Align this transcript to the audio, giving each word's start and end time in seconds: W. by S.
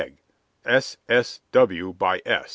W. 1.51 1.93
by 1.93 2.21
S. 2.25 2.47